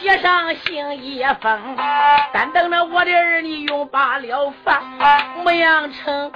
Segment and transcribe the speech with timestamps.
[0.00, 1.76] 写上信一封，
[2.32, 4.82] 单等着我的儿你用罢了饭，
[5.42, 6.30] 牧羊城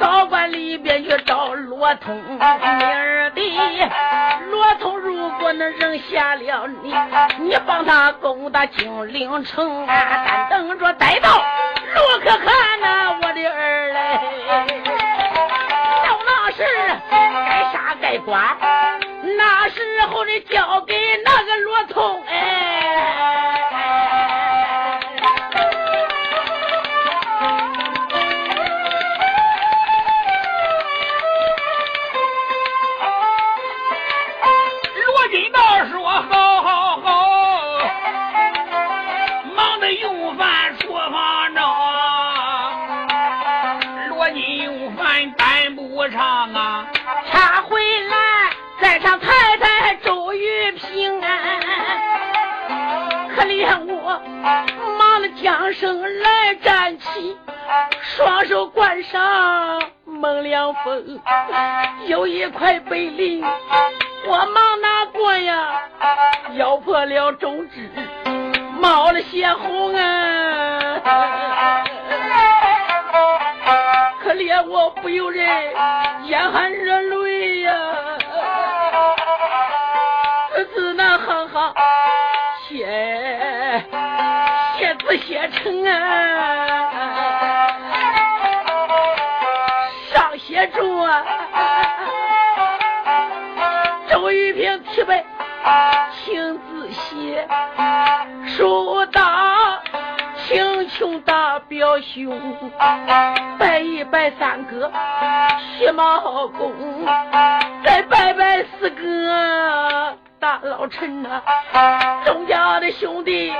[0.00, 3.90] 高官里边去找罗通，你儿的
[4.50, 6.94] 罗通如果能扔下了你，
[7.38, 11.30] 你帮他攻打金陵城啊，单等着逮到
[11.94, 14.20] 罗可汗呐，我的儿嘞。
[16.04, 16.64] 到那时
[17.10, 18.56] 该杀该剐，
[19.36, 19.80] 那时
[20.10, 22.73] 候你交给那个罗通哎。
[55.44, 57.36] 忙了缰绳来站起，
[58.00, 61.20] 双手关上蒙凉风，
[62.06, 63.44] 有一块白绫，
[64.26, 65.82] 我忙拿过呀，
[66.56, 67.90] 咬破了中指，
[68.80, 71.02] 冒了血红啊。
[74.22, 75.46] 可怜我不由人
[76.24, 77.74] 眼含热泪呀、
[80.74, 81.74] 只能哼哼
[82.66, 83.84] 写写
[85.06, 85.92] 字写成啊，
[90.12, 91.24] 上写住啊，
[94.08, 95.12] 周玉平提笔
[96.12, 97.46] 亲自写，
[98.46, 99.22] 书到
[100.46, 102.38] 请琼大表兄，
[103.58, 104.90] 拜一拜三哥。
[105.76, 107.04] 徐茂公，
[107.84, 110.16] 再拜拜四哥。
[110.62, 111.42] 老陈呐、
[112.26, 113.50] 众家的兄弟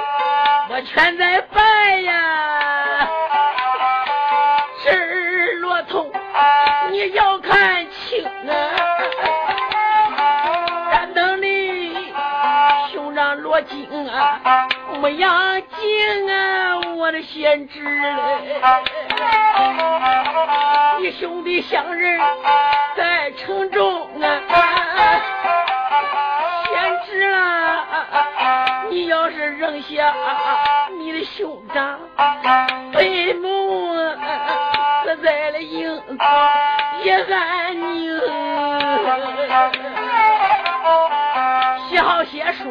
[0.69, 3.09] 我全在拜呀。
[4.83, 6.13] 是罗通，
[6.91, 8.53] 你要看清啊！
[10.93, 12.13] 单等你
[12.93, 14.69] 兄长罗金啊，
[15.01, 18.61] 牧羊精啊，我的贤侄嘞！
[21.01, 22.21] 你兄弟相认
[22.95, 24.27] 在城中啊，
[26.75, 27.87] 贤侄啦！
[28.91, 30.13] 你要是扔下
[30.99, 32.01] 你的兄长，
[32.93, 33.95] 背母
[35.05, 36.03] 死在了营
[37.05, 38.21] 也安宁。
[41.89, 42.69] 写好写书，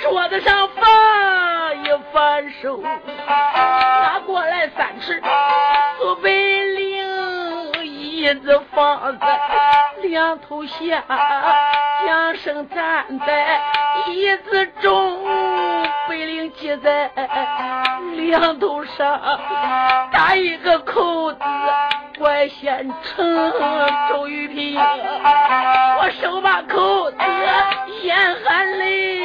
[0.00, 2.80] 桌子上放一反手，
[3.26, 5.20] 拿过来三尺
[5.98, 6.53] 苏北
[8.24, 9.38] 椅子放在
[10.00, 11.04] 两头下，
[12.06, 13.60] 缰绳站在
[14.06, 15.22] 椅子中，
[16.08, 17.10] 北岭系在
[18.16, 19.20] 两头上，
[20.10, 21.38] 打一个扣子。
[22.18, 23.52] 怪县城
[24.08, 27.18] 周玉平，我手把口子
[28.04, 29.20] 眼含泪，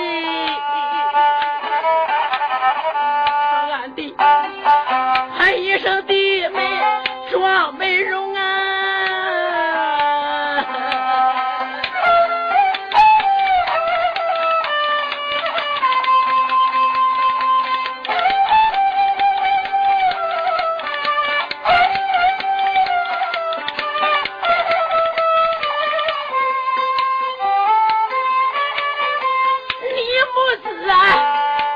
[30.49, 30.97] 母子啊，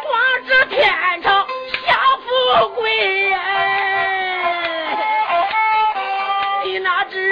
[0.02, 0.12] 光
[0.48, 0.90] 知天
[1.22, 1.30] 朝
[1.86, 3.38] 享富贵，啊，
[6.64, 7.32] 你哪知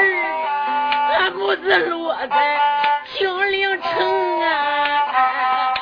[1.17, 2.61] 俺母子落在
[3.17, 5.73] 金陵城啊？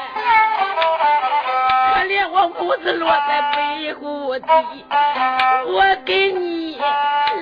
[1.93, 4.85] 可怜我母子落在北固地，
[5.67, 6.79] 我给你。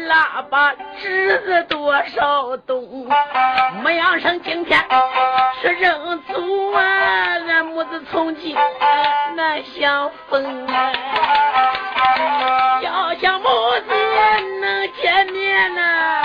[0.07, 3.07] 喇叭支子多少动，
[3.83, 4.83] 没养成今天
[5.61, 6.81] 是人祖啊，
[7.47, 8.55] 俺母子从今
[9.35, 10.91] 难相逢啊。
[12.81, 13.47] 要想母
[13.87, 13.93] 子
[14.61, 16.23] 能见面呐，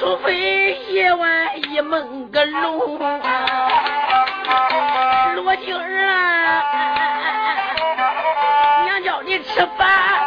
[0.00, 3.20] 除非夜晚一梦个龙啊。
[5.34, 6.64] 罗京儿啊，
[8.84, 10.21] 娘叫你吃饭。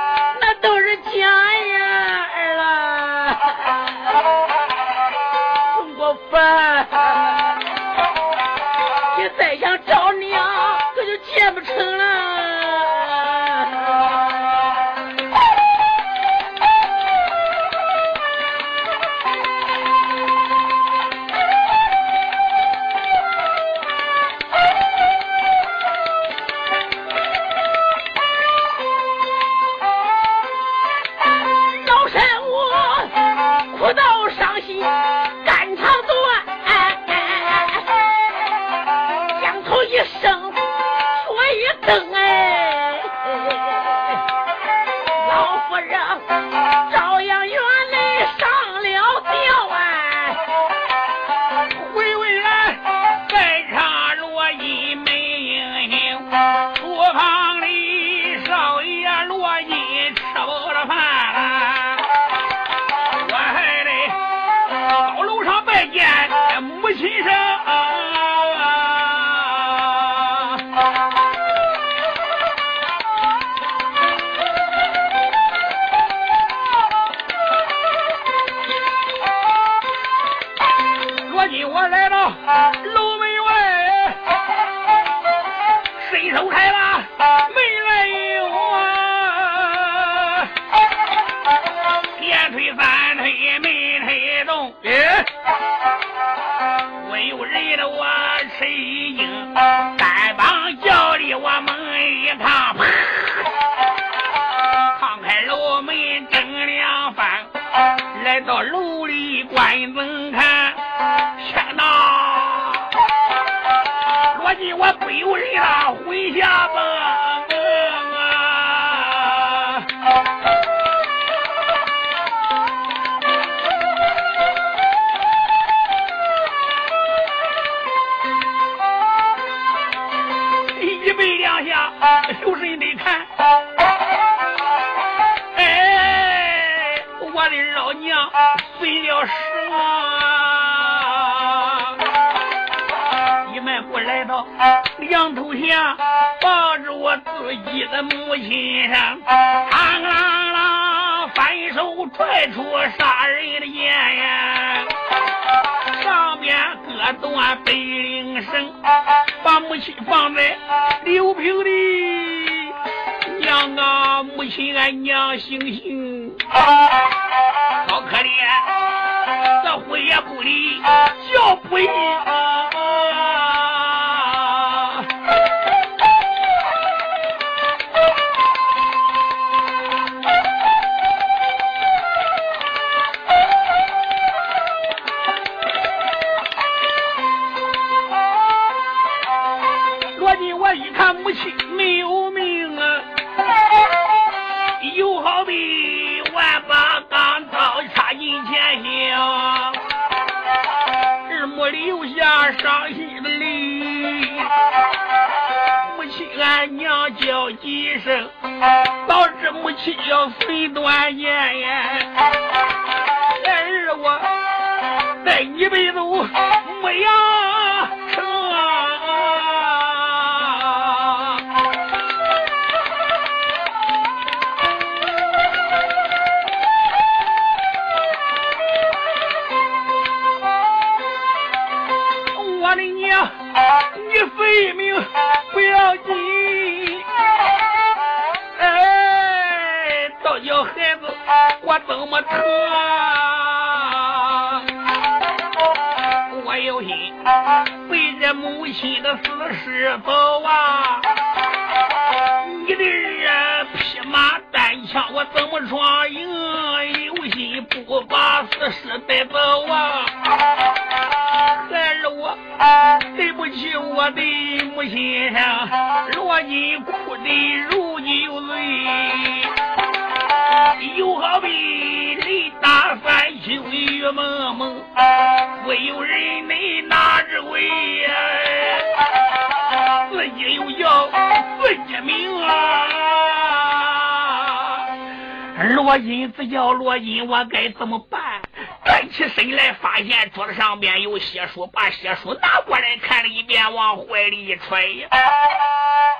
[286.46, 288.42] 罗金自叫罗金，我该怎么办？
[288.86, 295.08] 站起身来，发现桌子上面有血书，把血书拿过来看了一遍，往怀里一揣呀。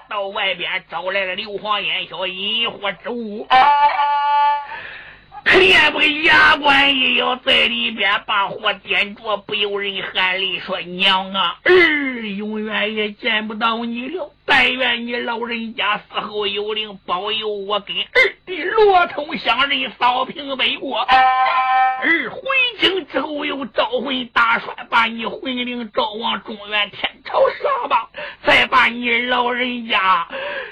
[0.10, 3.48] 到外边招来了硫磺烟硝引火之物。
[5.44, 11.72] 可怜不牙关也要在里边把火点着，不由人含泪说：“娘啊，儿
[12.36, 14.32] 永远也见不到你了。
[14.46, 21.00] 但愿你老人家死后有灵，保佑我跟儿的罗通乡人扫平北国。
[21.00, 22.42] 儿回
[22.80, 28.10] 京之后又招魂大帅，把你魂灵召往中原天朝上吧，
[28.46, 30.28] 再把你老人家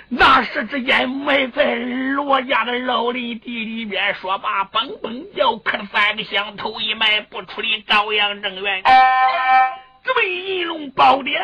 [0.09, 4.13] 那时之间埋在罗家的老林地里边。
[4.15, 8.83] 说罢。”蹦蹦叫，磕了三个响头一埋不出的朝阳正院，
[10.03, 11.41] 直奔银龙宝殿。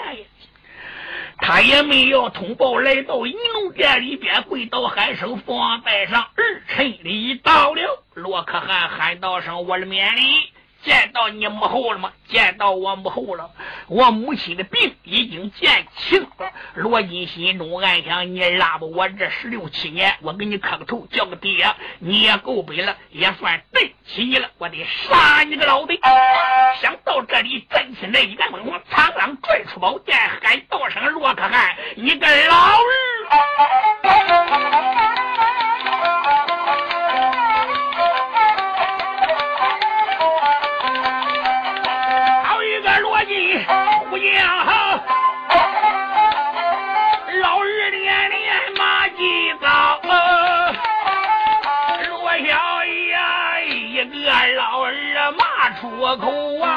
[1.41, 10.21] 他也没要通报，来到银龙殿里边，跪倒喊声：“父王在上，儿臣礼到了。”罗可汗喊道声：“我的免礼。”
[10.89, 12.11] 见到你母后了吗？
[12.27, 13.51] 见到我母后了。
[13.85, 16.27] 我母亲的病已经见起了。
[16.73, 24.49] 罗金心中暗想：你拉不我这十六七年，我给你磕个头，叫个爹，你也够本了，也算对起你了。
[24.57, 25.99] 我得杀你个老贼！
[26.81, 32.89] 想到这里，站起来，一个猛往苍狼拽出宝剑，喊道声：罗可汗，你个老日！
[47.41, 48.37] 老二连连
[48.77, 50.01] 骂急早，
[52.09, 53.15] 罗小爷
[53.69, 54.13] 一个
[54.57, 54.91] 老二
[55.31, 55.81] 骂出
[56.17, 56.67] 口啊！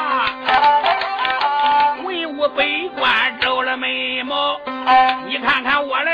[2.01, 2.07] 文
[2.37, 2.63] 武百
[2.97, 3.01] 官
[3.41, 4.57] 皱了眉毛，
[5.27, 6.12] 你看看我嘞，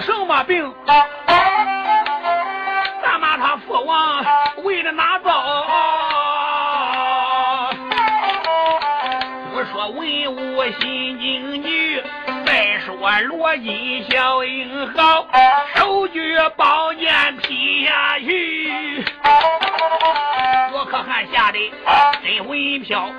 [0.00, 0.74] 什么病？
[3.02, 4.24] 咱骂他父王
[4.64, 5.30] 为了哪遭？
[9.52, 10.00] 我说文
[10.34, 12.02] 武心惊惧，
[12.46, 15.26] 再说罗金小英豪，
[15.74, 19.04] 手举宝剑劈下去。
[20.72, 21.72] 罗可汗吓得
[22.22, 23.10] 身魂飘，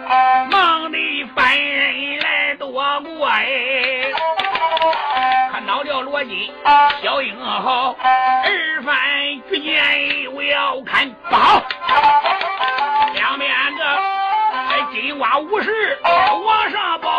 [5.72, 6.51] 恼了罗金，
[7.01, 8.94] 小英豪，二番
[9.50, 9.82] 举剑
[10.34, 11.63] 我要看不好。
[13.13, 13.82] 两边个
[14.92, 17.10] 金瓜武士往上报，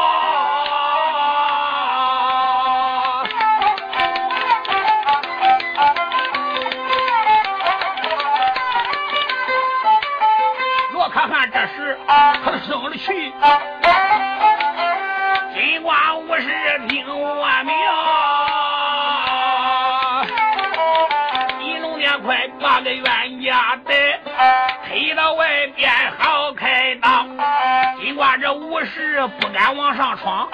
[10.93, 13.33] 罗可汗这时他生了气。
[30.23, 30.49] 闯，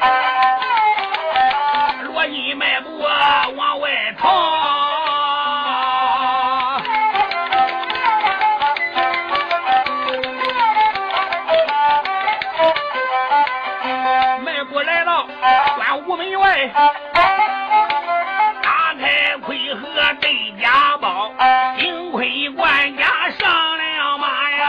[2.04, 4.28] 罗隐迈步往外逃。
[14.42, 15.26] 迈步来到
[15.76, 16.68] 关武门外，
[18.62, 19.86] 打开盔盒
[20.18, 21.30] 对家宝，
[21.78, 23.04] 幸亏管家
[23.38, 24.66] 上梁马呀，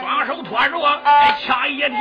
[0.00, 0.76] 双手托着
[1.46, 1.96] 枪一挺。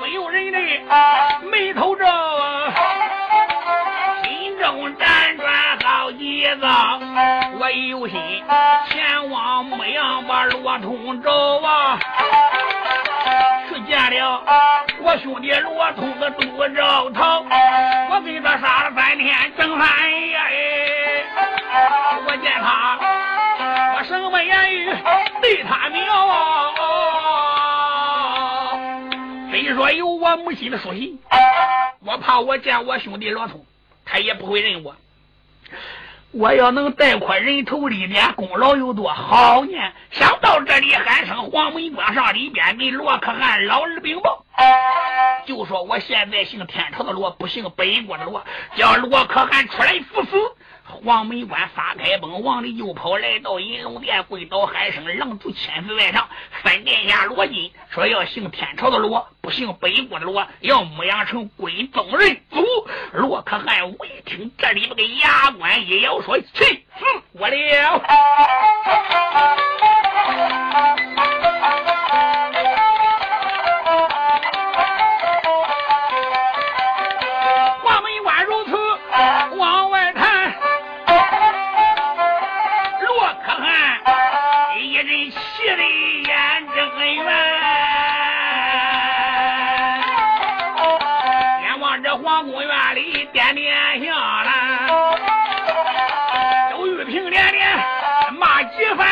[0.00, 0.58] 不由人的
[1.50, 2.04] 眉头皱
[4.24, 6.98] 心中辗转好几遭
[7.60, 8.18] 我一有心
[8.88, 11.30] 前往牧羊把骆驼找
[11.66, 11.98] 啊
[13.68, 14.42] 去见了
[15.02, 17.44] 我兄弟骆驼肚子疼
[18.10, 20.21] 我给他杀了三天正酣
[22.98, 24.92] 我什么言语
[25.40, 26.68] 对他妙啊？
[29.50, 31.18] 虽说有我母亲的书信，
[32.04, 33.64] 我怕我见我兄弟罗通，
[34.04, 34.94] 他也不会认我。
[36.32, 39.72] 我要能带块人头立点，功劳有多好呢？
[40.10, 44.42] 想到这里，喊声黄门关上里边给罗可汗老儿禀报，
[45.44, 48.42] 就说我现在姓天朝的罗，不姓北国的罗，
[48.76, 50.30] 叫罗可汗出来赴死。
[50.84, 56.28] 黄门关发开崩，王里就跑来到银龙殿，跪倒喊声：“狼主千岁在上，
[56.62, 62.64] 分殿下罗金说要姓天朝的罗，不姓北国的罗，要牧羊城归宗人祖。”
[63.12, 68.02] 罗可汗我一听，这里边个牙关一咬，说：“去死我了！”
[93.54, 94.88] 连下来，
[96.70, 97.78] 周玉平连连
[98.32, 99.06] 骂几番，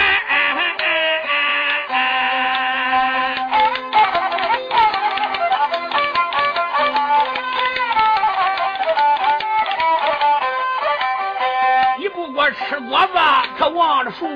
[11.99, 13.19] 你不给我吃果子，
[13.59, 14.27] 他忘了数，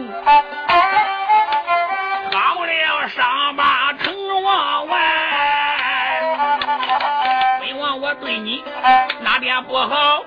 [2.31, 5.01] 好了伤疤疼王湾，
[7.61, 8.62] 本王我对你。
[9.62, 10.25] 不好？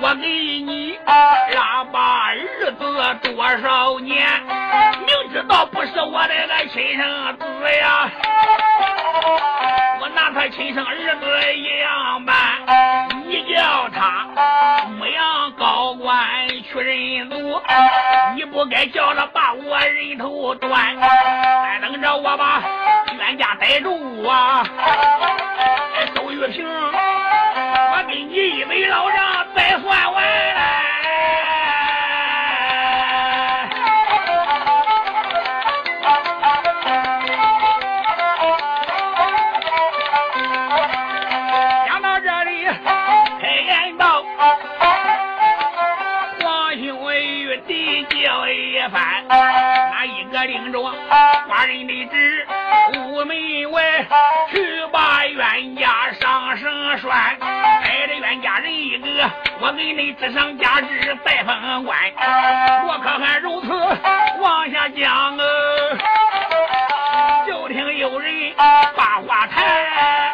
[0.00, 0.98] 我给你
[1.54, 2.72] 拉把儿子
[3.22, 4.26] 多少年？
[5.06, 7.44] 明知道不是我的个亲生子
[7.78, 8.10] 呀，
[10.00, 12.34] 我拿他亲生儿子一样办。
[13.26, 14.26] 你叫他
[14.98, 16.18] 牧羊高官。
[16.72, 17.60] 去人族，
[18.34, 22.62] 你不该叫他把我人头断，再等着我把
[23.18, 24.64] 冤家逮住啊！
[26.14, 26.64] 周玉平，
[28.86, 30.62] 老丈再算完来。
[41.86, 42.66] 讲到这里，
[43.40, 44.22] 开言道
[46.40, 50.78] ：“皇兄与弟叫一番，哪一个领着
[51.48, 52.46] 寡人的旨？”
[52.94, 54.04] 屋门外
[54.50, 58.01] 去把冤家上绳拴，哎，
[58.32, 61.98] 咱家人一个，我给你指上加职，再封官。
[62.88, 63.68] 我可还如此
[64.40, 65.42] 往下讲啊，
[67.46, 68.54] 就听有人
[68.96, 70.31] 把话谈。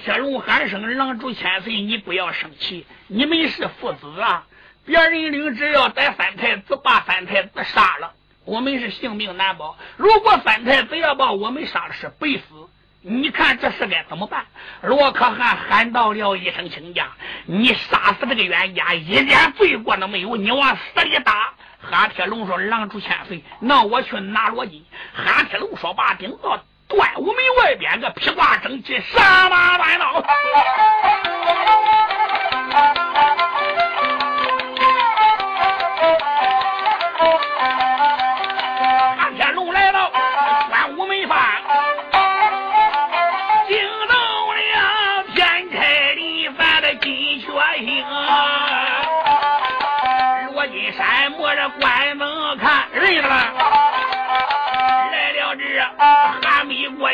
[0.00, 4.46] 铁龙喊声：“狼主千岁，你不要生气，你们是父子啊！
[4.84, 8.12] 别人领旨要逮三太子，把三太子杀了，
[8.44, 12.68] 我们是性命难保；如果三太子要把我们杀了，是白死。
[13.00, 14.46] 你看这事该怎么办？”
[14.82, 17.12] 罗可汗喊到了一声：“请假！
[17.46, 26.62] 你杀死这个冤家，一点罪过都没有，你往死里打！”哈铁龙说：“狼主千岁，那我去拿罗金。”哈铁龙说：“把顶到。”
[26.94, 30.22] 怪物门外边个披挂整齐，杀马弯刀。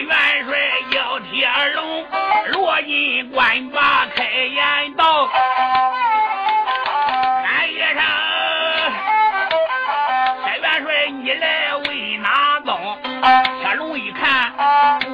[0.02, 0.58] 元帅
[0.90, 2.06] 叫铁龙，
[2.52, 5.28] 罗金官把开言道
[7.44, 8.02] ：“俺爷上，
[10.44, 12.98] 铁元帅你来为哪宗？”
[13.60, 14.52] 铁龙一看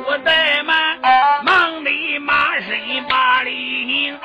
[0.04, 0.98] 不怠慢，
[1.42, 4.18] 忙的马身把礼行，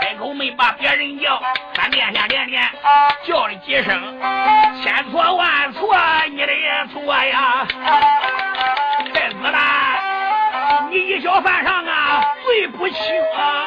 [0.00, 1.40] 开口没把别人叫，
[1.74, 2.68] 三殿下连连
[3.24, 4.20] 叫了几声，
[4.82, 5.96] 千错万错
[6.30, 6.52] 你的
[6.92, 7.66] 错呀！
[11.08, 12.96] 一小犯上啊，罪不轻
[13.34, 13.64] 啊！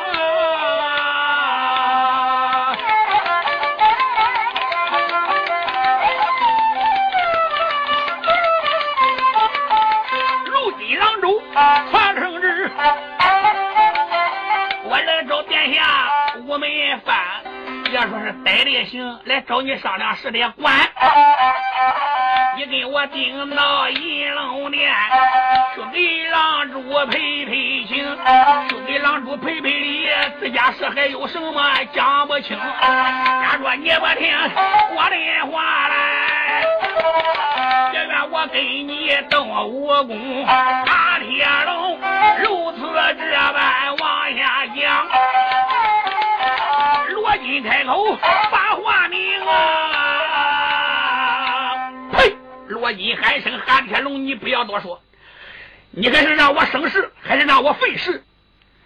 [10.46, 11.42] 如今扬州
[11.90, 12.72] 传圣旨，
[14.84, 15.82] 我来找殿下
[16.46, 16.70] 午门
[17.04, 17.42] 饭，
[17.92, 20.76] 要说是逮的也行，来找你商量事的也管。
[22.56, 24.11] 你给我顶到银
[24.72, 24.90] 龙殿，
[25.76, 28.18] 去给郎主赔赔情，
[28.70, 30.08] 去给郎主赔赔礼，
[30.40, 31.62] 自家是还有什么
[31.94, 32.58] 讲不清？
[32.58, 34.34] 假说你不听
[34.96, 36.64] 我的话来，
[37.92, 42.00] 别怨我给你动武功，打铁笼
[42.42, 42.80] 如此
[43.20, 45.06] 这般往下讲。
[47.10, 48.18] 罗金开口
[48.50, 50.01] 把话明啊！
[52.72, 55.02] 罗金喊声：“韩天龙，你不要多说，
[55.92, 58.24] 你还是让我省事，还是让我费事？”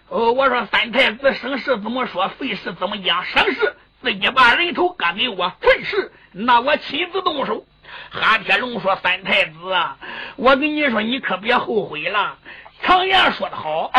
[0.08, 3.24] 哦，我说三太子省事怎么说，费事怎么讲？
[3.24, 7.64] 省事自己把人头割给我，费事那我亲自动手。
[8.10, 9.96] 韩天龙说：“三太子啊，
[10.36, 12.38] 我跟你说，你可别后悔了。”
[12.82, 13.90] 常言说得好，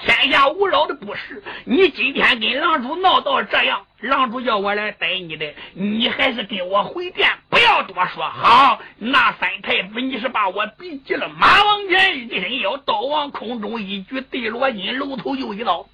[0.00, 1.42] 天下无扰的不是。
[1.64, 8.24] 你今天跟狼主闹到这样，狼主叫我来逮你的，你还是跟我回电，不要多说。
[8.28, 11.28] 好，那三太子你是把我逼急了。
[11.28, 15.86] 马王前一伸腰，刀往空中一举，对罗金楼头又一刀。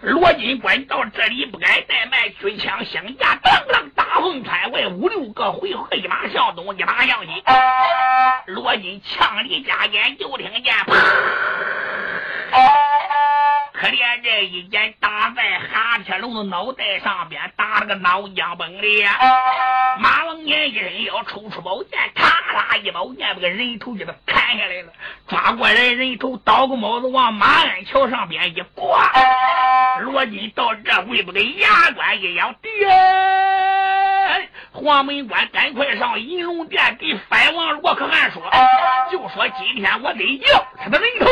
[0.00, 7.42] 罗金官到这里不敢怠慢，举枪相架，当啷大风穿外，五六个回合，一马向东，一马向西。
[8.46, 10.94] 罗金枪里加烟，就听见啪！
[13.84, 19.06] 可怜这一箭打在哈铁龙的脑袋上边，打了个脑浆崩裂。
[19.98, 24.92] 马王年一人要抽出宝剑，咔啦一宝剑把个人头给他砍下来了，
[25.28, 29.12] 抓过来人头，倒个帽子往马鞍桥上边一挂。
[30.00, 32.88] 罗金到这回不得牙关一咬，爹！
[34.72, 38.42] 黄门关赶快上银龙殿给藩王罗可汗说，
[39.12, 41.26] 就说今天我得要他的人头。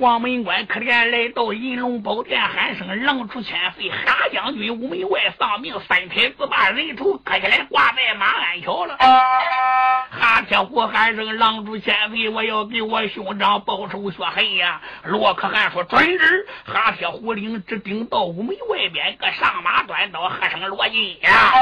[0.00, 8.96] 黄门关可怜来到银龙宝殿，喊声狼主千岁，哈将军五门外丧命，三太子把人头割下来挂在马鞍桥了。
[8.96, 14.80] 哈铁虎喊声狼主千岁，我要给我兄长报仇雪恨呀！
[15.04, 16.46] 罗可汗说准旨。
[16.64, 21.52] 哈铁虎领直顶到午门外边，个上马端刀，喝声罗金呀！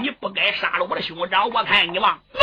[0.00, 2.40] 你不该杀了我的兄长，我看你往哪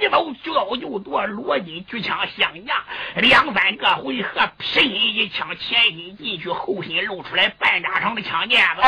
[0.00, 1.26] 一刀就就夺。
[1.26, 2.84] 罗金举枪相架，
[3.16, 8.82] 两三个回合，平一枪，前心进去，后心露出来，半扎长的枪尖子。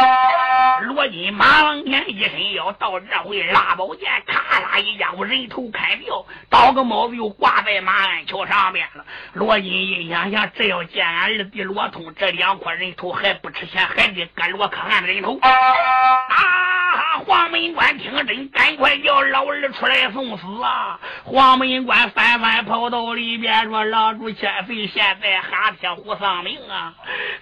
[0.87, 9.05] 罗金马往前一伸腰，到这回拉宝剑，咔啦一下，我人头砍掉，倒个帽子又挂在马鞍桥上面了。
[9.33, 15.38] 罗金一想想，这要见俺二弟罗通这两块人头还不值钱，还得割罗可汗的人头。
[15.40, 17.18] 啊！
[17.27, 20.97] 黄门官听真，赶快叫老二出来送死啊！
[21.24, 26.94] 黄门关翻翻跑到里边说：“老主千岁，现在哈铁虎丧命啊！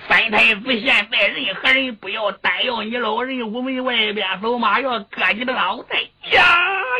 [0.08, 5.98] 三太子现在任何人不要单要你老人屋门外边走马，要割你的脑袋！
[6.32, 6.42] 呀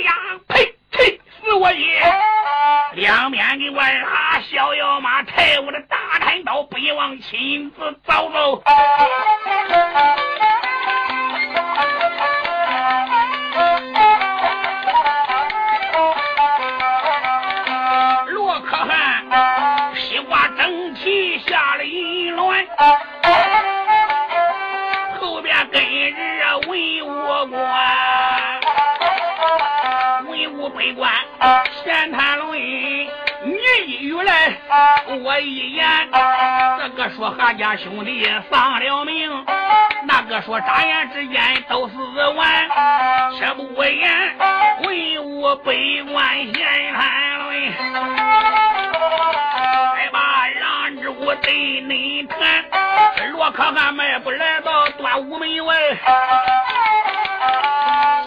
[0.05, 0.13] 呀！
[0.49, 1.21] 呸呸！
[1.41, 2.03] 死我也！
[2.95, 8.63] 两边给我拉逍遥马，抬我的大砍刀，北王亲自走走。”
[31.85, 34.57] 闲谈论，你一语来，
[35.23, 35.87] 我一言，
[36.79, 39.31] 这个说韩家兄弟丧了命。
[40.09, 41.95] 那个说眨眼之间都死
[42.37, 42.69] 完，
[43.39, 44.37] 且不言
[44.83, 45.73] 文武百
[46.11, 47.71] 官闲谈论，
[49.95, 52.65] 来吧让主对恁谈。
[53.33, 55.77] 罗可汗迈步来到端午门外，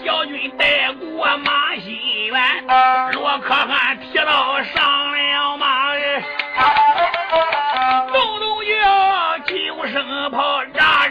[0.06, 1.68] 小军带过马
[2.29, 5.95] 心园，罗可汗提刀上了马，
[8.13, 10.63] 咚咚叫九声炮。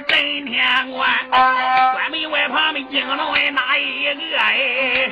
[0.07, 5.11] 震天关，关门外旁边惊动的哪一个哎？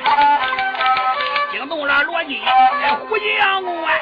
[1.51, 3.99] 惊动了罗金虎将官。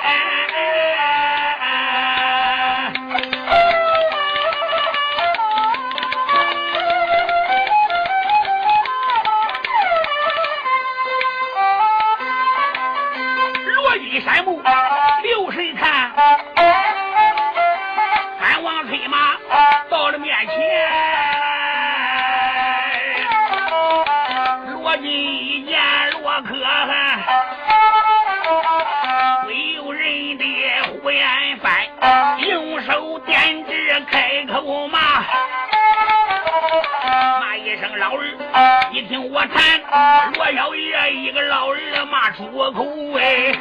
[39.48, 42.86] 开口骂，骂一声老二，一听我谈，罗小爷一个老人骂出口
[43.18, 43.54] 哎，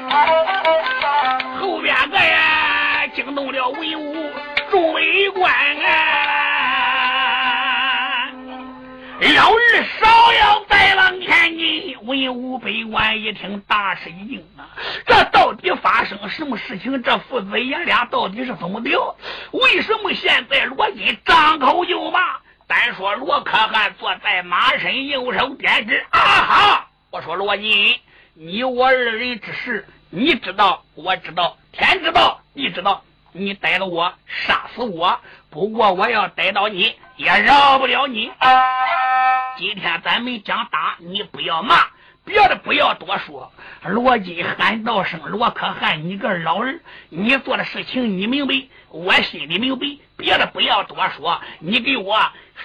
[1.61, 4.33] 后边个呀惊动了文武
[4.71, 5.91] 众位官啊，
[9.37, 11.95] 老儿少要再往前进。
[12.05, 14.69] 文武百官一听，大吃一惊啊！
[15.07, 17.03] 这到底发生什么事情？
[17.03, 18.91] 这父子爷俩到底是怎么的？
[19.53, 22.21] 为什么现在罗金张口就骂？
[22.67, 26.87] 单说罗可汗坐在马身，右手点指，啊哈！
[27.11, 28.01] 我说罗金，
[28.35, 33.03] 你我二人之事，你知道，我知道，天知道，地知道。
[33.37, 35.19] 你逮了我，杀死我。
[35.51, 38.31] 不过我要逮到你，也饶不了你。
[39.59, 41.87] 今天咱们讲打，你不要骂，
[42.25, 43.53] 别的不要多说。
[43.83, 48.55] 罗金喊道声：“罗可汗，你个老人，你做的事情你明白，
[48.89, 49.87] 我心里明白。
[50.17, 52.17] 别的不要多说，你给我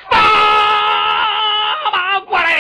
[0.10, 2.52] 发马过来，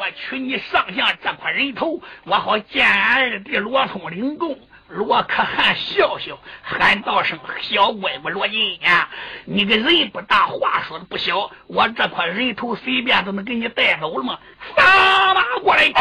[0.00, 9.10] 我取你上下这块人头，我好见二弟罗通领功。”罗可汗笑笑，喊道声：“小乖乖罗金呀，
[9.44, 11.50] 你个人不大，话说的不小。
[11.66, 14.38] 我这块人头随便都能给你带走了吗？
[14.76, 15.92] 撒马过来！”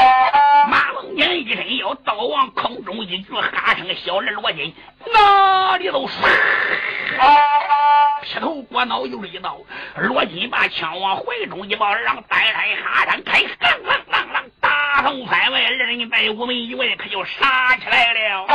[0.69, 4.73] 马龙年一伸腰，刀往空中一举，喊声：“小人罗金，
[5.13, 6.11] 哪里都唰！”
[8.23, 9.57] 劈头过脑又一刀，
[9.95, 13.47] 罗金把枪往怀中一抱，让单山哈山开，啷
[13.83, 18.45] 啷啷啷，大风翻外，二人在屋门以外可就杀起来了。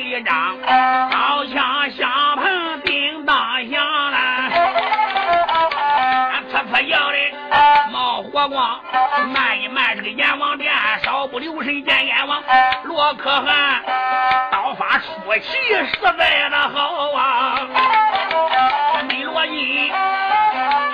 [0.00, 0.56] 一张，
[1.10, 3.36] 刀枪相碰叮当
[3.70, 4.16] 响了，
[6.52, 7.16] 呲呲要的
[7.92, 8.80] 冒火光，
[9.32, 10.72] 慢一慢这个阎王殿，
[11.04, 12.42] 稍不留神见阎王。
[12.84, 13.82] 罗可汗
[14.50, 15.04] 刀法出
[15.38, 15.52] 奇，
[15.92, 17.60] 实在的好啊！
[19.08, 19.92] 没罗金，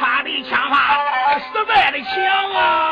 [0.01, 0.99] 他的枪法
[1.39, 2.15] 实在的强
[2.55, 2.86] 啊！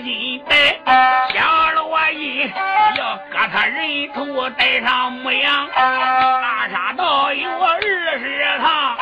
[0.00, 0.80] 金带，
[1.32, 2.50] 想罗金
[2.96, 8.96] 要割他人头，带上牧羊，大杀到有二十趟。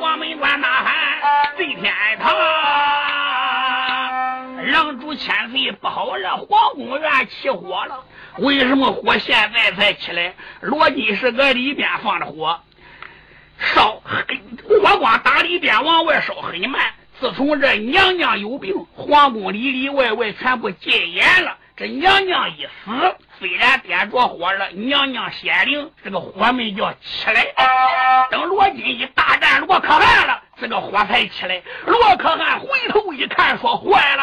[0.00, 0.94] 黄门关呐喊
[1.56, 2.34] 震天堂，
[4.72, 8.04] 狼主千岁不好了，皇宫院起火了。
[8.38, 10.34] 为什么火现在才起来？
[10.60, 12.60] 罗金是搁里边放的火，
[13.58, 16.82] 烧火光打里边往外烧很慢。
[17.24, 21.56] 自从这娘娘有病，皇宫里里外外全部禁严了。
[21.74, 27.46] 这娘娘一死，虽然点着火了，娘娘显灵，这个火没叫起来。
[28.30, 31.62] 等罗金一大战罗可汗了，这个火才起来。
[31.86, 34.22] 罗可汗回头一看，说坏了。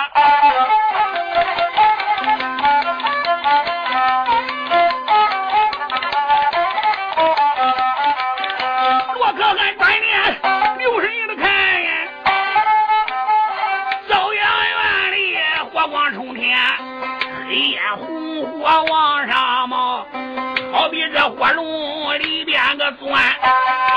[22.97, 23.23] 钻，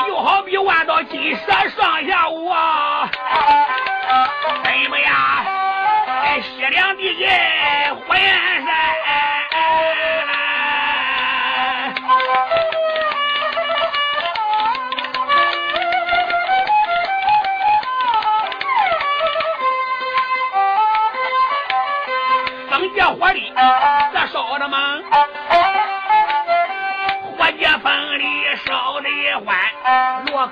[0.08, 3.08] 又好比万道金蛇上下挖。
[4.62, 5.44] 怎么呀？
[6.42, 7.28] 西凉地界
[8.08, 8.74] 火焰山。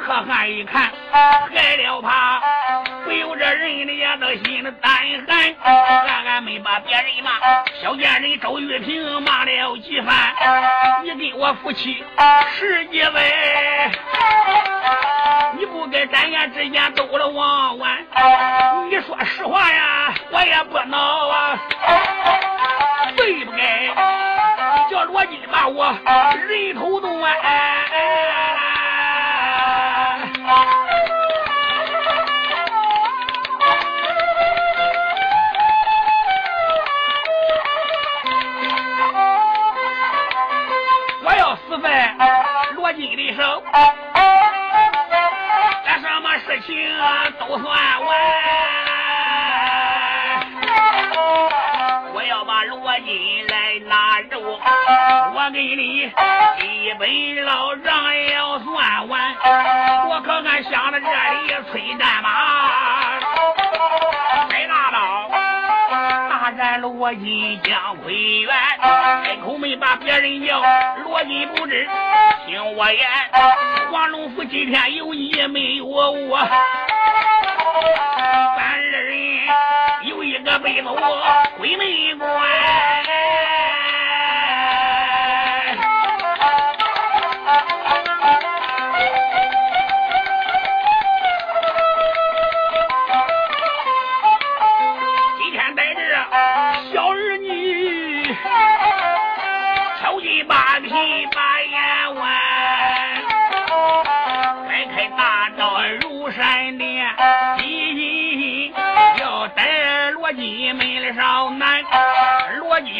[0.02, 2.42] 可汗一看，害了怕，
[3.04, 4.92] 不由这人的也都心里胆
[5.28, 5.54] 寒。
[5.62, 7.30] 俺俺没把别人骂，
[7.80, 10.34] 小贱人周玉萍骂了几番。
[11.04, 12.04] 你跟我夫妻
[12.50, 13.90] 十几载，
[15.56, 18.04] 你不该眨眼之间走了王完。
[18.90, 21.58] 你说实话呀，我也不恼啊。
[23.14, 23.88] 对不该
[24.90, 25.94] 叫罗金把我
[26.48, 26.71] 人
[47.38, 48.08] 都算完。
[52.14, 54.60] 我要把罗金来拿肉，
[55.34, 56.10] 我给你
[56.60, 57.92] 一本老账
[58.30, 59.34] 要算完。
[60.08, 62.28] 我可看想到这里，催战马，
[64.48, 65.30] 没拿刀，
[66.28, 68.54] 大战罗金将归元，
[69.24, 70.62] 开口没把别人叫，
[71.04, 71.88] 罗金不知
[72.46, 73.06] 听我言。
[73.90, 76.38] 黄龙府今天有你没有我我？
[78.56, 79.12] 咱二人
[80.08, 80.88] 有一个被子
[81.58, 82.61] 鬼门关。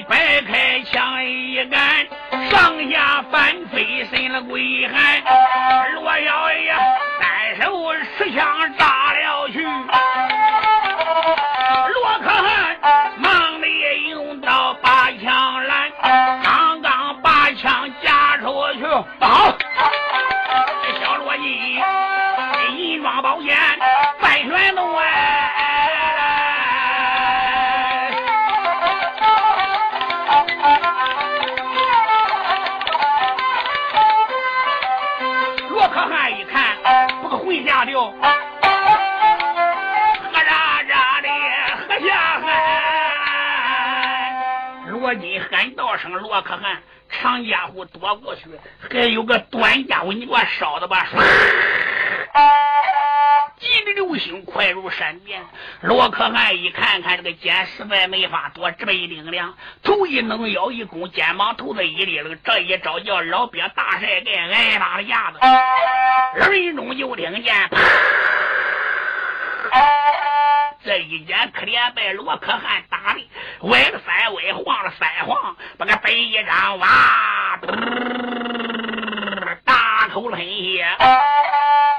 [0.08, 2.06] 摆开枪一杆，
[2.50, 5.22] 上下翻飞，身了鬼喊。
[5.94, 6.78] 罗小呀
[7.20, 8.91] 单手持枪扎
[45.92, 48.44] 喊道声：“罗可汗，长家伙躲过去，
[48.90, 51.06] 还有个短家伙，你给我烧的吧！”
[53.58, 55.42] 急的流星快如闪电。
[55.82, 65.38] 罗可汗一看看这个剑实在没法躲，直背顶梁，头一弄腰一弓，肩膀头子一立了，这一招叫老鳖大晒盖挨打的架子。
[66.50, 67.54] 人中就听见，
[70.84, 73.20] 这一剑可怜被罗可汗打的
[73.68, 77.58] 歪了三歪，晃了三晃，把个背一张哇，
[79.64, 80.84] 大口喷血。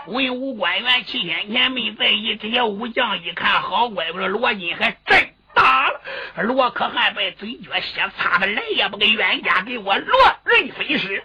[0.08, 6.02] 文武官员七天前没在意，这些武将一看，好怪不得罗金还真打了。
[6.44, 11.24] 罗可汗被嘴角血擦的，来也不给冤家给我落人飞尸。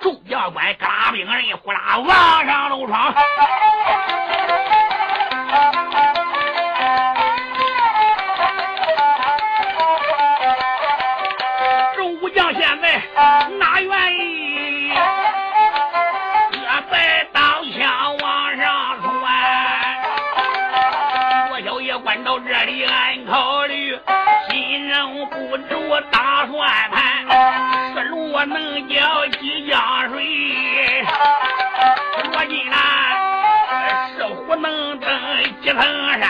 [0.00, 3.12] 众将官嘎兵人呼啦往上楼闯。
[13.58, 14.92] 哪愿意一
[16.90, 18.64] 百刀枪往上
[19.00, 19.06] 窜
[21.50, 23.96] 我小爷官到这里俺考虑
[24.50, 26.96] 新人不住打算盘
[27.94, 31.04] 是路能浇几江水？
[32.34, 32.76] 我进来
[34.16, 35.08] 是虎能登
[35.62, 35.76] 几层
[36.18, 36.22] 山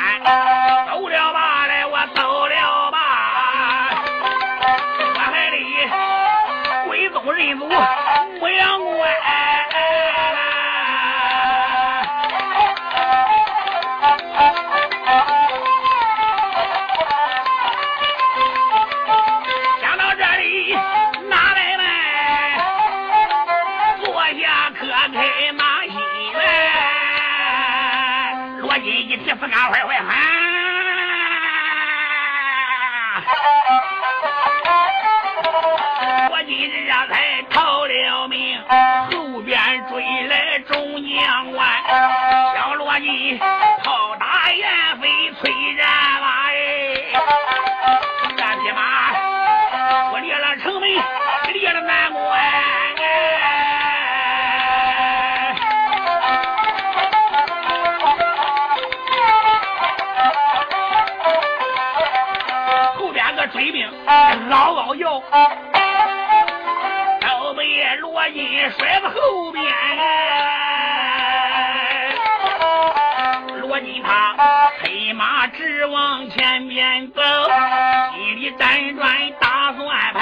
[78.42, 79.06] 一辗转
[79.38, 80.20] 打算盘。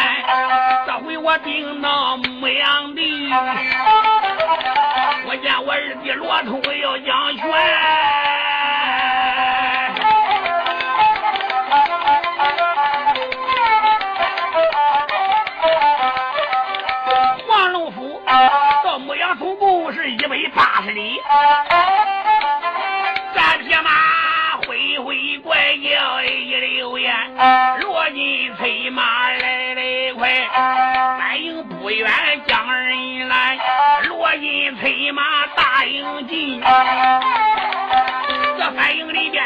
[0.87, 3.33] 这回我定到牧羊地，
[5.27, 7.47] 我见我二弟罗通要将权。
[19.93, 21.21] 是一百八十里，
[32.01, 32.11] 远
[32.47, 33.59] 将人来，
[34.09, 36.59] 罗金催马大营进，
[38.59, 39.40] 这反营里边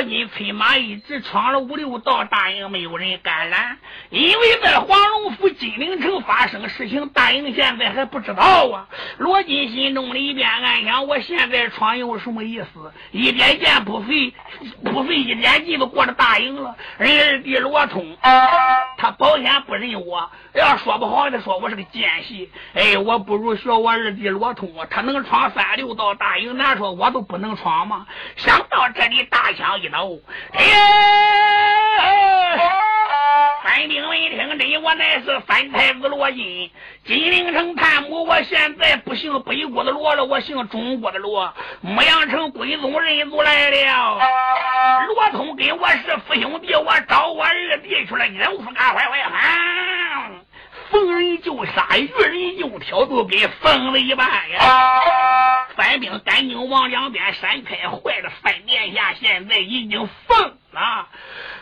[0.00, 3.76] 罗金催马一直闯了五六道大营，没有人敢拦，
[4.08, 8.88] 因为在黄龙府金陵城发生事情，大营现在还不知道啊。
[9.18, 12.92] 罗金心中里边暗想：我现在闯有什么意思？
[13.10, 14.32] 一点剑不费，
[14.84, 16.74] 不费一点劲都过了大营了。
[16.96, 18.16] 人二弟罗通，
[18.96, 22.50] 他保险不认我，要说不好的说我是个奸细。
[22.72, 28.06] 哎，我不如学我二弟罗通，他能闯三六道大营，难说我都不能闯吗？
[28.36, 30.20] 想到这里，大枪一抖，
[30.52, 30.64] 哎！
[33.62, 36.70] 反兵闻听，真我乃是三太子罗金，
[37.04, 38.24] 金陵城探母。
[38.24, 41.52] 我现在不姓北国的罗了，我姓中国的罗。
[41.80, 44.20] 牧羊城归宗人族来了，
[45.08, 48.24] 罗通跟我是父兄弟，我找我二弟去了。
[48.26, 49.30] 你不敢坏坏啊！
[50.90, 55.66] 逢人就杀，遇人就挑，都给疯了一半呀！
[55.76, 58.30] 反兵赶紧往两边闪开，坏了！
[58.42, 61.08] 范殿下现在已经疯了。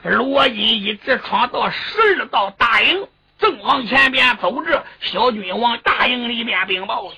[0.02, 3.06] 罗伊一直闯到十二道大营。
[3.38, 7.12] 正往前边走着，小军往大营里边禀报。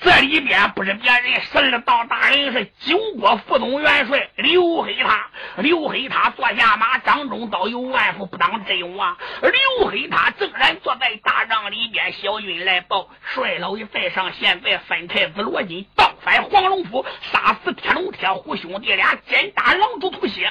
[0.00, 5.26] 这里边不是别人，十二道大人是九国副总元帅刘黑他。
[5.56, 9.16] 刘黑他坐下马，掌中刀有万夫不当之勇啊！
[9.42, 20.50] 刘黑他正然坐在大帐里边，小军来报：帅老爷在上，现在分太子罗金倒反黄龙府，杀死铁龙铁虎兄弟俩，奸打狼主吐血。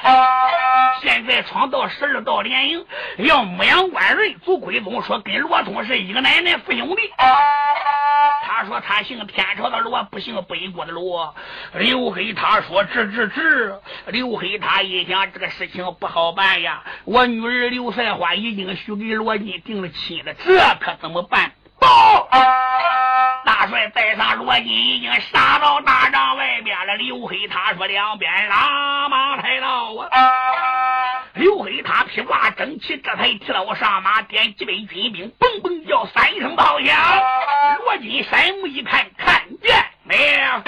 [1.02, 2.84] 现在闯到十二道连营，
[3.18, 5.20] 要牧羊关人族归宗说。
[5.20, 7.02] 跟罗通是一个奶奶父兄弟。
[8.44, 11.34] 他说他姓天朝的罗，不行北国的罗。
[11.74, 13.74] 刘黑他说治治治。
[14.06, 21.52] 刘黑他一想这个事情不好办呀，我女儿刘赛花已经许给罗晋定了亲了，这可怎么办？
[21.86, 22.28] 报！
[23.44, 26.96] 大帅在上，罗金已经杀到大帐外边了。
[26.96, 30.10] 刘黑他说两边拉马抬到啊。
[31.34, 36.96] 刘黑他披挂整齐，这才提了我上马，点几位军兵，嘣嘣叫三声炮响。
[37.84, 40.62] 罗金山目一看，看见没有？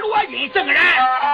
[0.00, 1.29] 罗金正然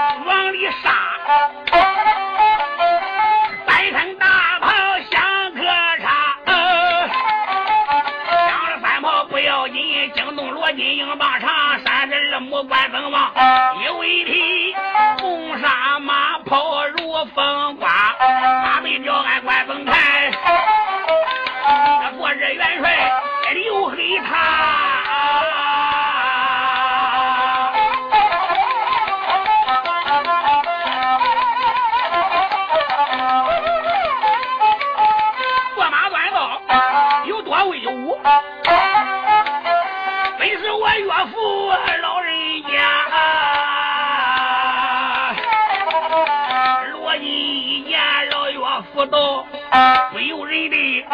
[50.56, 51.04] 不由人的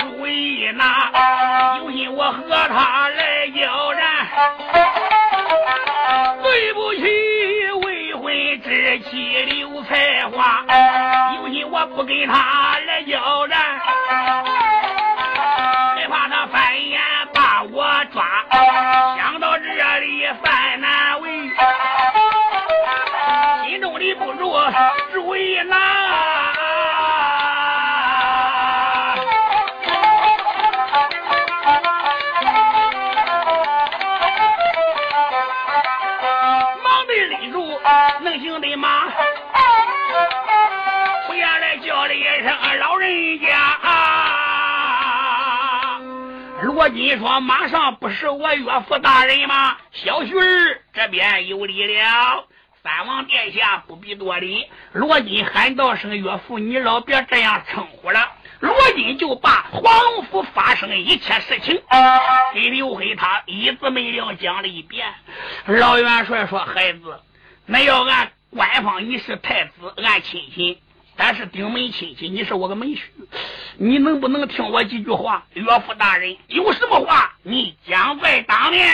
[0.00, 1.10] 主意拿，
[1.78, 4.00] 有心我和他来交战。
[6.42, 7.02] 对不起
[7.84, 8.32] 未婚
[8.62, 10.64] 之妻刘才华，
[11.36, 13.81] 有心我不跟他来交战，
[46.82, 49.76] 罗金说：“马上不是我岳父大人吗？
[49.92, 52.44] 小婿儿这边有礼了。
[52.82, 61.80] 三王殿下不必多礼。”罗金喊道声：“岳父，你老别这样称呼了。”罗金就把黄龙府发生一切事情
[62.52, 65.06] 给刘黑他一字没了讲了一遍。
[65.66, 67.20] 老元帅说：“孩子，
[67.64, 70.82] 那要按官方，你是太子，按亲戚。”
[71.16, 73.00] 但是顶门亲戚，你是我个门婿，
[73.76, 75.44] 你能不能听我几句话？
[75.54, 78.88] 岳父大人有什么话，你讲在当面。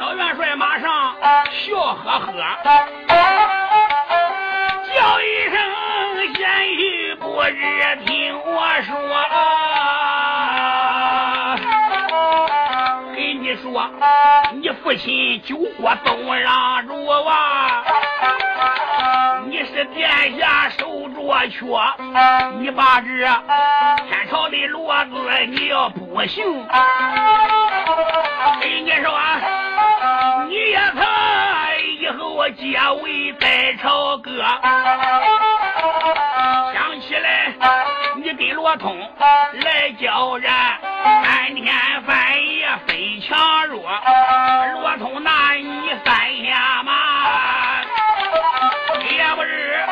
[0.00, 1.14] 老元帅马上
[1.50, 2.32] 笑呵呵，
[4.94, 5.54] 叫一声
[6.34, 7.54] 贤婿不日
[8.06, 8.90] 听我说，
[13.62, 13.88] 说，
[14.60, 17.82] 你父亲救国东让主啊，
[19.48, 20.08] 你是殿
[20.38, 21.66] 下手着缺，
[22.58, 23.08] 你把这
[24.08, 25.14] 天朝的骡子
[25.48, 26.66] 你要不行，
[28.60, 29.18] 给你说，
[30.48, 31.02] 你也曾
[32.00, 34.30] 以后结为在朝歌。
[38.52, 38.98] 罗通
[39.62, 40.52] 来叫人，
[41.24, 41.74] 三天
[42.06, 42.39] 翻
[42.86, 43.82] 非强弱。
[44.80, 46.14] 罗通拿你三
[46.44, 47.82] 下马，
[49.08, 49.84] 也不是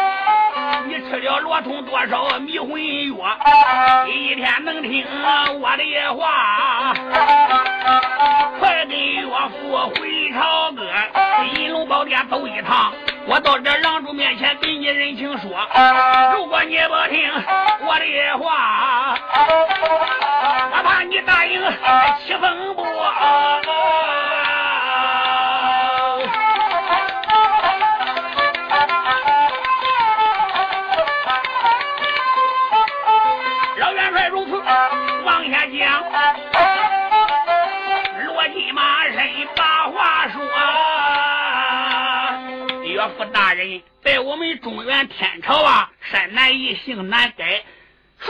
[0.87, 2.70] 你吃了罗通多少迷魂
[3.16, 5.07] 药，一天能听
[5.61, 6.95] 我的话。
[8.59, 10.83] 快跟岳父回朝歌，
[11.55, 12.93] 银龙宝殿走一趟。
[13.26, 15.51] 我到这郎主面前给你人情说，
[16.35, 17.31] 如果你不听
[17.87, 19.18] 我的话，
[21.05, 21.61] 你答应
[22.26, 22.84] 起风波。
[33.78, 34.57] 老元帅如此
[35.24, 36.03] 往下讲，
[38.26, 39.16] 罗金马身
[39.55, 40.44] 把话说。
[42.82, 47.62] 岳父大人，在我们中原天朝啊，山难移，性难改，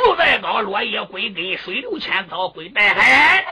[0.04, 3.44] 树再高，落叶归根，水流千草归大海。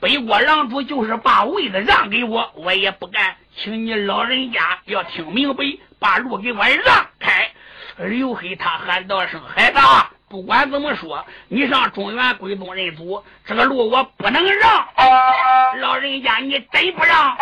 [0.00, 3.36] 北国郎主就是把位子让给我，我也不敢。
[3.56, 5.62] 请你老人家要听明白，
[5.98, 7.50] 把路给我让开。
[7.98, 9.78] 刘黑他喊道声：“孩子，
[10.28, 14.88] 不管怎么说，你上中原归宗认祖，这个路我不能让。
[15.80, 17.36] 老人家，你真不让？”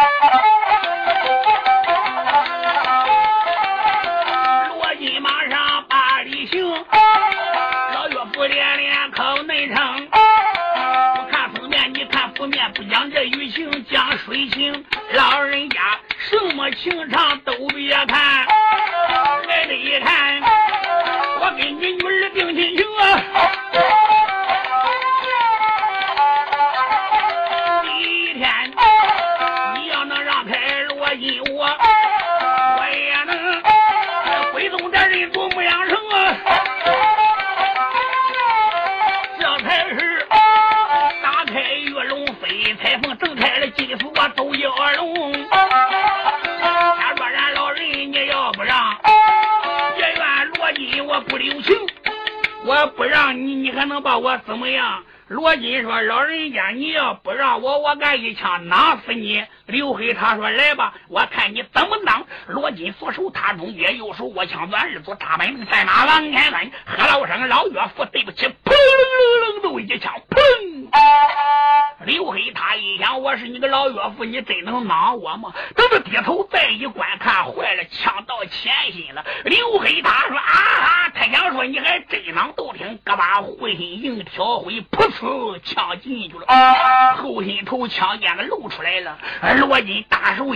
[58.33, 66.72] 一枪囊死你。”刘黑他说：“来吧，我看你怎么当。”罗金左手他中间，右手握枪，转二左大板凳，在马往前奔，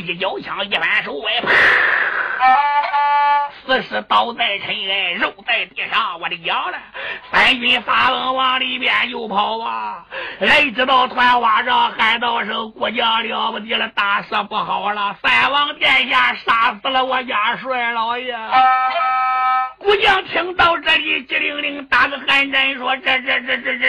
[0.07, 1.51] 一交枪，一反手我，啪！
[3.67, 6.21] 死尸倒在尘埃，肉在地上。
[6.21, 6.79] 我的娘了！
[7.33, 10.07] 三军发疯往里边就跑啊！
[10.39, 15.17] 来知道团花上喊道声：“国将了不得了，大事不好了！
[15.21, 18.33] 三王殿下杀死了我家帅老爷！”
[19.83, 23.87] 武将听到这里，机灵灵打个寒战，说：“这这这这这。”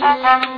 [0.00, 0.53] 的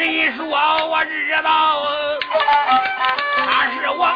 [0.00, 1.12] 不用人说我知
[1.44, 1.82] 道，
[3.44, 4.08] 他是我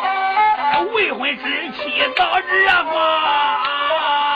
[0.95, 4.34] 未婚之妻早知方。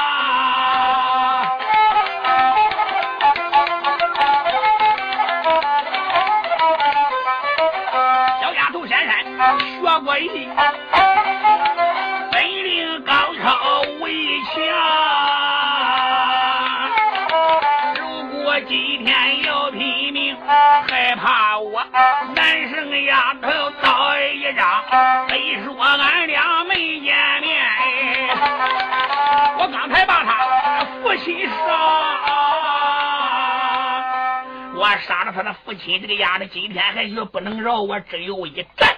[35.39, 38.97] 他的父亲，这个丫的今天还是不能饶我，只有一战。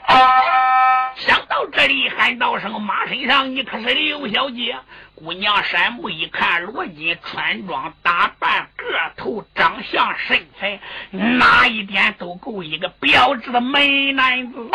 [1.16, 4.74] 想到这里，喊道声：“马身上你可是刘小姐？”
[5.14, 10.80] 姑娘山木一看罗金穿装打扮、个头、长相、身材，
[11.20, 14.70] 哪一点都够一个标致的美男子。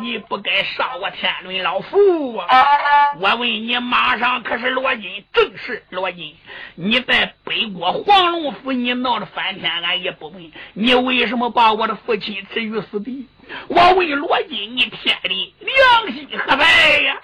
[0.00, 2.66] 你不该杀我天伦老夫啊！
[3.20, 5.24] 我问你，马上可是罗金？
[5.32, 6.34] 正是罗金。
[6.74, 10.50] 你在北国黄龙府，你闹得翻天，俺也不问。
[10.72, 13.28] 你为什么把我的父亲置于死地？
[13.68, 17.16] 我问罗金，你天理良心何在呀？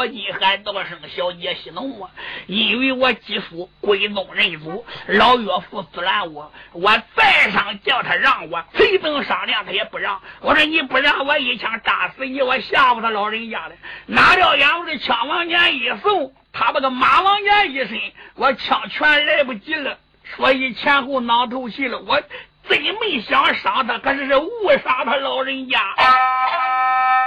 [0.00, 2.10] 我一喊道声：“小姐息怒啊！
[2.46, 10.18] 因为我继父归宗认祖，老岳父阻拦我，我再上叫他让我，谁等商量他也不让。
[10.40, 13.74] 我说你不让我一枪扎死你，我吓唬他老人家了。
[14.06, 18.00] 哪料俺的枪往前一送，他把个马往前一伸，
[18.36, 19.98] 我枪全来不及了，
[20.34, 21.98] 所以前后脑头戏了。
[21.98, 22.22] 我
[22.70, 24.48] 真没想杀他，可是是误
[24.82, 25.78] 杀他老人家。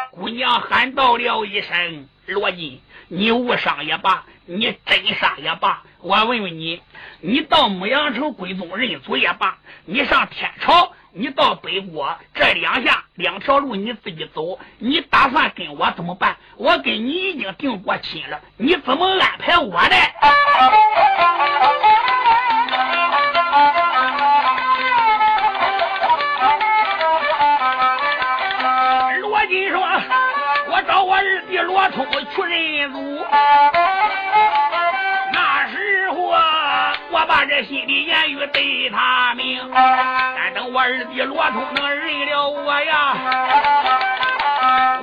[0.09, 6.82] 姑娘喊道了一声：“罗金，你误伤也罢，你真杀也罢，我问问你，
[7.19, 16.38] 你到牧羊城归宗认祖也罢，你上天朝，你到北国，这两下两条路你自己走，你打算跟我怎么办？
[16.55, 19.95] 我跟你已经定过亲了，你怎么安排我的？
[29.19, 29.92] 罗金说
[31.04, 33.26] 我二弟？”罗通去认祖，
[35.34, 36.16] 那时候
[37.10, 39.60] 我把这心里言语对他明。
[39.74, 43.16] 但等我二弟罗通能认了我呀，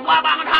[0.05, 0.51] 我帮他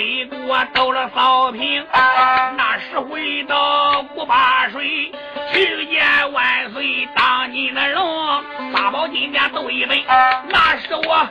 [0.00, 1.86] 北国到了扫平。
[1.92, 5.12] 那时回到五八水，
[5.52, 8.42] 去见万岁当你的龙，
[8.72, 9.98] 八宝金殿斗一本。
[10.48, 11.28] 那是我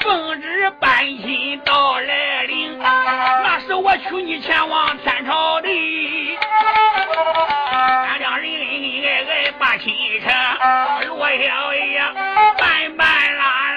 [0.00, 5.68] 奉旨搬亲到来临，那是我娶你前往天朝的，
[7.72, 12.02] 俺两人恩恩爱爱把亲成，罗小爷
[12.58, 13.72] 半半拉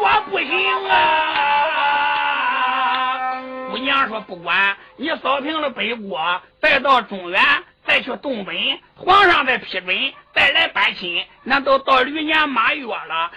[0.00, 0.96] 说不行啊，
[3.70, 7.40] 姑娘说不管你扫平了北国，再到中原。
[7.86, 13.32] 再去东北，皇上再批准，再来搬亲，那都到驴年马月了。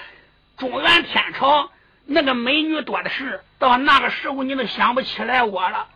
[0.57, 1.71] 中原天朝
[2.05, 5.87] 那个美女多的是，到那个时候你都想不起来我了。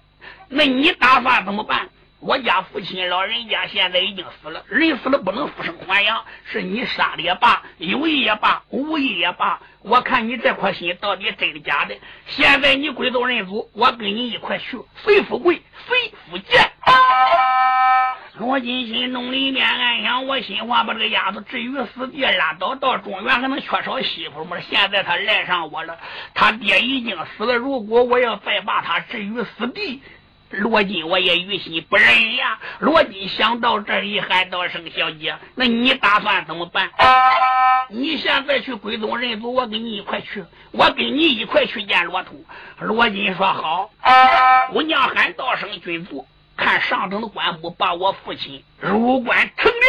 [0.48, 1.90] 那你打算怎么办？
[2.20, 11.96] 我家父亲老人家现在已经死了，人死了不能复生还阳，是你杀的也罢，有意也罢，无意也罢，我看你这颗心到底真的假的。
[12.26, 16.72] 现在你归宗认祖，我跟你一块去，随富贵，随富贱。
[18.40, 24.58] 罗金心中里面暗想：我心话把这个丫头置于死地，拉倒到中原还能缺少媳妇吗？
[24.60, 25.98] 现在他赖上我了，
[26.34, 27.56] 他爹已经死了。
[27.56, 30.02] 如果我要再把他置于死地，
[30.50, 32.58] 罗金我也于心不忍呀。
[32.80, 36.90] 罗金想到这里，喊道声：“小姐，那你打算怎么办？
[37.90, 42.44] 你现在去归宗认祖，我跟你一块去，我跟你一块去见罗通。”
[42.80, 43.90] 罗金说：“好。”
[44.72, 46.26] 姑娘喊道声：“君主。”
[46.58, 49.82] 看上等的官府把我父亲入关成列，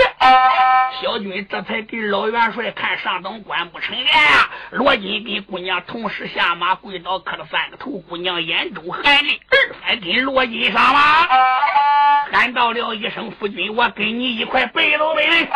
[1.01, 4.51] 小军这才给老元帅看上等官不成列呀。
[4.71, 11.27] 罗金跟姑娘同时下马跪倒磕了三个头，姑娘眼中含泪，二番跟罗金上马，
[12.31, 15.49] 喊到了一声夫君，我跟你一块背走呗。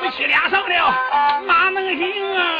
[0.00, 0.94] 夫妻俩上了，
[1.46, 2.57] 哪能行啊？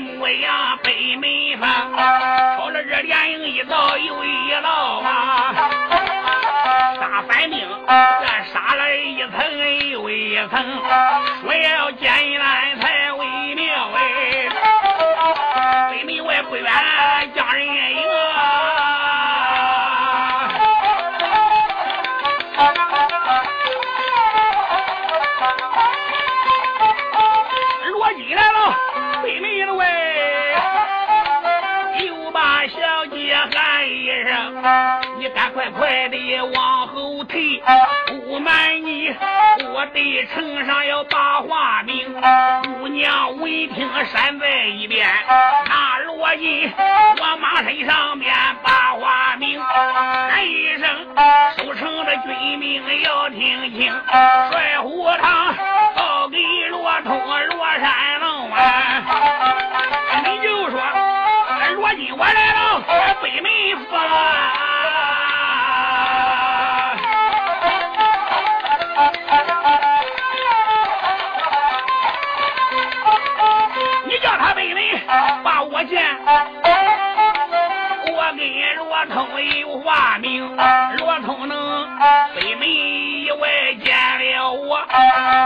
[0.00, 1.68] 模样北门方，
[2.56, 5.54] 朝着这连营一道又一道啊！
[6.98, 10.64] 杀反兵，这杀了一层又一层，
[11.42, 12.44] 说要见了
[40.26, 42.12] 城上要把话明。
[42.78, 45.08] 姑娘闻听闪在一边，
[45.66, 50.88] 那罗印我马身上面把话明，喊一声
[51.56, 53.92] 守城的军兵要听清，
[54.50, 55.54] 帅虎堂
[55.94, 56.38] 报给
[56.70, 59.02] 罗通罗山龙啊，
[60.24, 60.80] 你就说
[61.76, 62.82] 罗金我来了，
[63.22, 64.69] 北门府。
[79.00, 79.26] 罗通
[79.60, 80.46] 有化名。
[80.98, 81.88] 罗通能
[82.34, 83.48] 北门以外
[83.82, 84.78] 见了我，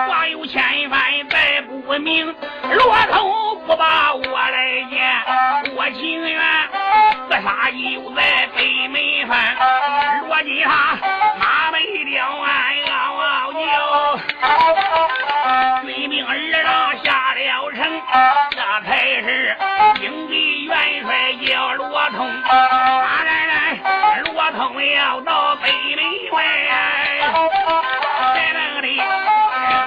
[0.08, 1.00] 我有千番
[1.30, 2.26] 再不明。
[2.26, 4.98] 罗通不把我来见，
[5.76, 6.40] 我情愿
[7.28, 9.56] 自杀就在北门翻。
[10.26, 11.63] 罗金他
[24.74, 26.42] 我要到北门外，
[28.34, 28.98] 山洞里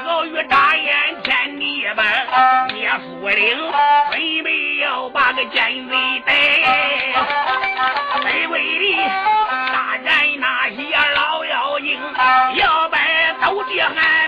[0.05, 1.99] 老妪眨眼天地白，
[2.73, 3.57] 聂伏灵
[4.11, 5.93] 妹妹要把个奸贼
[6.25, 6.31] 逮，
[8.23, 8.95] 山外里
[9.73, 10.77] 大战那些
[11.15, 11.99] 老妖精，
[12.55, 12.97] 要把
[13.41, 14.26] 走的酣。